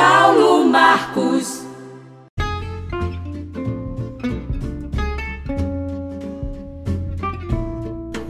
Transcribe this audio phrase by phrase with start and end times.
[0.00, 1.66] Paulo Marcos.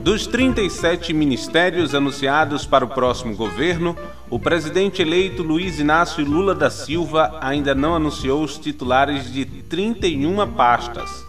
[0.01, 3.95] Dos 37 ministérios anunciados para o próximo governo,
[4.31, 10.51] o presidente eleito Luiz Inácio Lula da Silva ainda não anunciou os titulares de 31
[10.53, 11.23] pastas.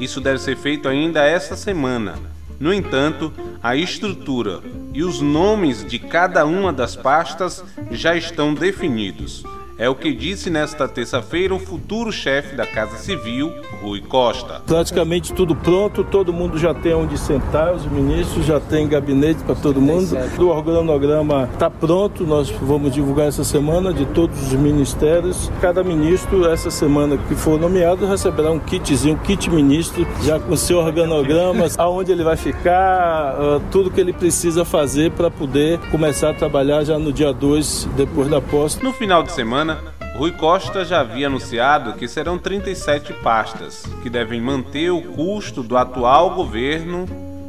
[0.00, 2.14] Isso deve ser feito ainda esta semana.
[2.58, 3.32] No entanto,
[3.62, 4.62] a estrutura
[4.92, 7.62] e os nomes de cada uma das pastas
[7.92, 9.44] já estão definidos.
[9.78, 14.62] É o que disse nesta terça-feira o futuro chefe da Casa Civil, Rui Costa.
[14.66, 19.54] Praticamente tudo pronto, todo mundo já tem onde sentar, os ministros já têm gabinete para
[19.54, 20.16] todo mundo.
[20.38, 25.52] O organograma está pronto, nós vamos divulgar essa semana de todos os ministérios.
[25.60, 30.56] Cada ministro, essa semana que for nomeado, receberá um kitzinho, um kit ministro, já com
[30.56, 36.30] seu organograma, aonde ele vai ficar, ah, tudo que ele precisa fazer para poder começar
[36.30, 38.82] a trabalhar já no dia 2, depois da posse.
[38.82, 39.80] No final de semana, semana,
[40.14, 45.76] Rui Costa já havia anunciado que serão 37 pastas, que devem manter o custo do
[45.76, 47.06] atual governo,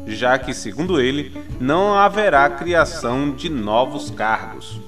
[0.08, 4.80] já que, segundo ele, não haverá criação de novos cargos.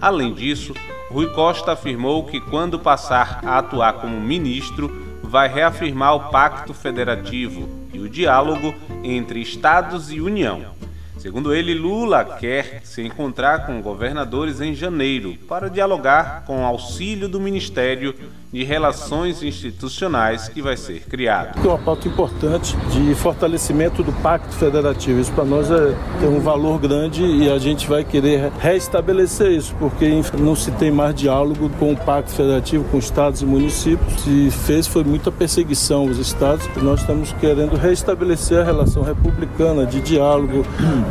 [0.00, 0.74] Além disso,
[1.10, 4.90] Rui Costa afirmou que, quando passar a atuar como ministro,
[5.22, 10.81] vai reafirmar o Pacto Federativo e o diálogo entre Estados e União
[11.22, 17.28] Segundo ele, Lula quer se encontrar com governadores em janeiro para dialogar com o auxílio
[17.28, 18.12] do Ministério
[18.52, 21.58] de Relações Institucionais que vai ser criado.
[21.58, 25.20] É uma pauta importante de fortalecimento do Pacto Federativo.
[25.20, 29.74] Isso para nós é, tem um valor grande e a gente vai querer restabelecer isso,
[29.78, 30.06] porque
[30.38, 34.20] não se tem mais diálogo com o Pacto Federativo, com estados e municípios.
[34.20, 36.68] Se fez foi muita perseguição aos estados.
[36.82, 40.64] Nós estamos querendo restabelecer a relação republicana de diálogo,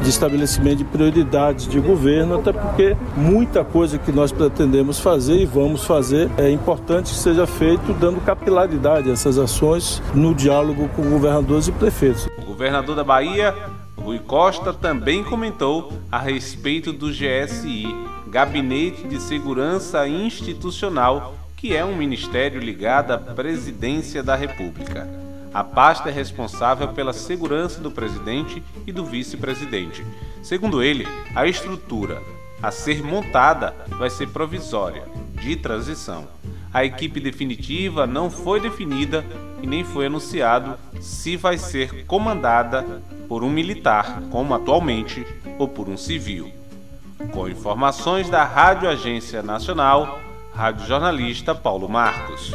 [0.04, 5.46] de estabelecimento de prioridades de governo, até porque muita coisa que nós pretendemos fazer e
[5.46, 10.90] vamos fazer é importante que seja seja feito dando capilaridade a essas ações no diálogo
[10.90, 12.28] com governadores e prefeitos.
[12.38, 13.56] O governador da Bahia,
[13.98, 17.88] Rui Costa, também comentou a respeito do GSI,
[18.28, 25.08] Gabinete de Segurança Institucional, que é um ministério ligado à Presidência da República.
[25.54, 30.06] A pasta é responsável pela segurança do presidente e do vice-presidente.
[30.44, 32.22] Segundo ele, a estrutura
[32.62, 35.04] a ser montada vai ser provisória,
[35.42, 36.28] de transição.
[36.74, 39.26] A equipe definitiva não foi definida
[39.62, 45.26] e nem foi anunciado se vai ser comandada por um militar, como atualmente,
[45.60, 46.52] ou por um civil.
[47.32, 50.20] Com informações da Rádio Agência Nacional,
[50.54, 52.52] Rádio Jornalista Paulo Marcos.